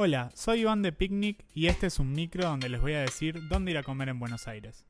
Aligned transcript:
Hola, 0.00 0.30
soy 0.32 0.60
Iván 0.60 0.82
de 0.82 0.92
Picnic 0.92 1.44
y 1.54 1.66
este 1.66 1.88
es 1.88 1.98
un 1.98 2.12
micro 2.12 2.46
donde 2.46 2.68
les 2.68 2.80
voy 2.80 2.92
a 2.92 3.00
decir 3.00 3.48
dónde 3.48 3.72
ir 3.72 3.78
a 3.78 3.82
comer 3.82 4.08
en 4.08 4.20
Buenos 4.20 4.46
Aires. 4.46 4.84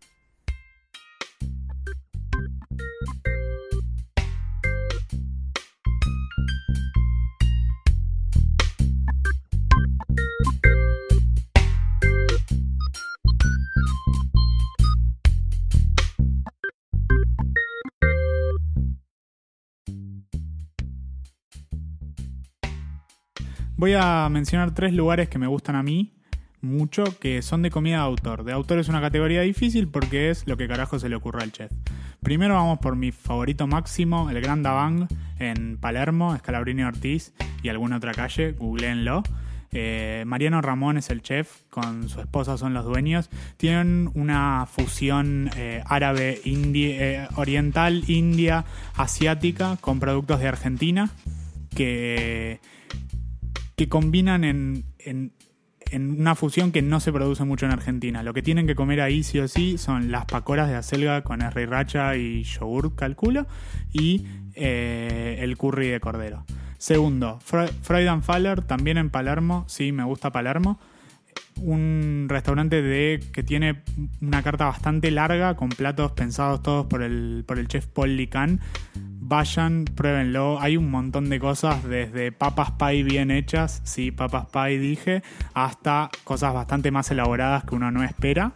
Voy 23.79 23.95
a 23.95 24.29
mencionar 24.29 24.75
tres 24.75 24.93
lugares 24.93 25.29
que 25.29 25.39
me 25.39 25.47
gustan 25.47 25.77
a 25.77 25.85
mí 25.85 26.13
mucho, 26.63 27.05
que 27.21 27.43
son 27.43 27.63
de 27.63 27.71
comida 27.71 27.99
de 27.99 28.03
autor. 28.03 28.43
De 28.43 28.53
autor 28.53 28.81
es 28.81 28.89
una 28.89 29.01
categoría 29.01 29.43
difícil 29.43 29.87
porque 29.87 30.31
es 30.31 30.49
lo 30.49 30.57
que 30.57 30.67
carajo 30.67 30.99
se 30.99 31.09
le 31.09 31.15
ocurre 31.15 31.45
al 31.45 31.53
chef. 31.53 31.71
Primero 32.21 32.55
vamos 32.55 32.81
por 32.81 32.97
mi 32.97 33.13
favorito 33.13 33.69
máximo, 33.69 34.31
el 34.31 34.41
Gran 34.41 34.65
Davang, 34.65 35.07
en 35.39 35.79
Palermo, 35.79 36.35
Escalabrini 36.35 36.83
Ortiz 36.83 37.33
y 37.63 37.69
alguna 37.69 37.99
otra 37.99 38.15
calle, 38.15 38.51
googleenlo. 38.51 39.23
Eh, 39.71 40.25
Mariano 40.27 40.61
Ramón 40.61 40.99
es 40.99 41.09
el 41.11 41.23
chef, 41.23 41.63
con 41.71 42.09
su 42.09 42.21
esposa 42.21 42.59
son 42.59 42.75
los 42.75 42.85
dueños. 42.85 43.31
Tienen 43.59 44.11
una 44.15 44.67
fusión 44.67 45.51
eh, 45.57 45.85
árabe, 45.87 46.41
eh, 46.45 47.29
oriental, 47.37 48.03
india, 48.09 48.65
asiática, 48.97 49.77
con 49.81 50.01
productos 50.01 50.41
de 50.41 50.49
Argentina, 50.49 51.11
que 51.77 52.58
que 53.79 53.89
combinan 53.89 54.43
en, 54.43 54.85
en, 54.99 55.33
una 55.93 56.35
fusión 56.35 56.73
que 56.73 56.83
no 56.83 56.99
se 56.99 57.13
produce 57.13 57.45
mucho 57.45 57.65
en 57.65 57.73
Argentina. 57.73 58.25
Lo 58.25 58.35
que 58.35 58.43
tienen 58.43 58.67
que 58.67 58.75
comer 58.75 59.01
ahí 59.01 59.23
sí 59.23 59.39
o 59.39 59.47
sí 59.47 59.79
son 59.79 60.11
las 60.11 60.27
pacoras 60.27 60.69
de 60.69 60.75
acelga 60.75 61.23
con 61.23 61.41
racha 61.41 62.17
y 62.17 62.43
yogur, 62.43 62.95
calculo, 62.97 63.47
y 63.93 64.27
eh, 64.55 65.39
el 65.41 65.57
curry 65.57 65.89
de 65.89 66.01
cordero. 66.01 66.45
Segundo, 66.77 67.39
Freud 67.41 68.09
and 68.09 68.23
Faller, 68.25 68.63
también 68.63 68.99
en 68.99 69.11
Palermo, 69.11 69.65
sí, 69.69 69.93
me 69.93 70.03
gusta 70.03 70.33
Palermo. 70.33 70.81
Un 71.57 72.27
restaurante 72.29 72.83
de, 72.83 73.21
que 73.33 73.45
tiene 73.45 73.83
una 74.21 74.43
carta 74.43 74.67
bastante 74.67 75.13
larga, 75.13 75.55
con 75.55 75.69
platos 75.69 76.13
pensados 76.13 76.63
todos 76.63 76.87
por 76.87 77.03
el, 77.03 77.45
por 77.47 77.61
el 77.61 77.69
chef 77.69 77.87
Paul 77.87 78.17
Lican 78.17 78.61
vayan, 79.29 79.85
pruébenlo. 79.85 80.59
Hay 80.61 80.77
un 80.77 80.91
montón 80.91 81.29
de 81.29 81.39
cosas, 81.39 81.85
desde 81.85 82.33
papas 82.33 82.73
pie 82.73 83.03
bien 83.03 83.31
hechas, 83.31 83.83
sí, 83.85 84.11
papas 84.11 84.47
pie 84.47 84.79
dije, 84.79 85.23
hasta 85.53 86.11
cosas 86.25 86.55
bastante 86.55 86.91
más 86.91 87.11
elaboradas 87.11 87.65
que 87.65 87.75
uno 87.75 87.91
no 87.91 88.03
espera. 88.03 88.53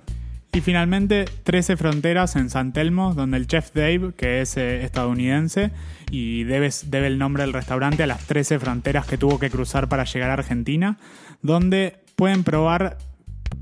Y 0.55 0.61
finalmente, 0.61 1.25
13 1.45 1.77
Fronteras 1.77 2.37
en 2.37 2.51
San 2.51 2.73
Telmo, 2.73 3.15
donde 3.15 3.39
el 3.39 3.47
chef 3.47 3.73
Dave, 3.75 4.13
que 4.17 4.43
es 4.43 4.57
eh, 4.57 4.85
estadounidense 4.85 5.71
y 6.11 6.45
debe, 6.45 6.71
debe 6.87 7.07
el 7.07 7.19
nombre 7.19 7.43
del 7.43 7.55
restaurante 7.55 8.03
a 8.03 8.07
las 8.07 8.27
13 8.27 8.59
fronteras 8.59 9.07
que 9.07 9.17
tuvo 9.17 9.39
que 9.39 9.49
cruzar 9.49 9.89
para 9.89 10.05
llegar 10.05 10.29
a 10.29 10.35
Argentina, 10.35 10.99
donde 11.41 11.97
pueden 12.17 12.45
probar 12.45 12.99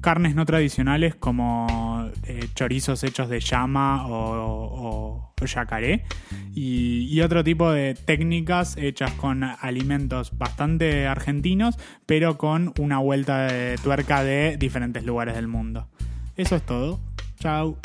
carnes 0.01 0.35
no 0.35 0.47
tradicionales 0.47 1.15
como 1.15 2.11
eh, 2.25 2.49
chorizos 2.55 3.03
hechos 3.05 3.29
de 3.29 3.41
llama 3.41 4.07
o, 4.09 5.35
yacaré 5.47 6.05
y, 6.55 7.21
otro 7.23 7.43
tipo 7.43 7.71
de 7.73 7.95
técnicas 7.95 8.77
hechas 8.77 9.13
con 9.13 9.43
alimentos 9.43 10.37
bastante 10.37 11.07
argentinos 11.07 11.79
pero 12.07 12.37
con 12.37 12.75
una 12.79 12.99
vuelta 12.99 13.47
de 13.47 13.77
tuerca 13.79 14.23
de 14.23 14.57
diferentes 14.59 15.05
lugares 15.05 15.35
del 15.35 15.49
mundo. 15.49 15.89
Eso 16.37 16.57
es 16.57 16.63
todo. 16.63 17.01
Chao. 17.39 17.79